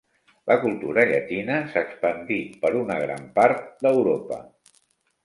[0.51, 4.41] La cultura llatina s'expandí per una gran part d'Europa.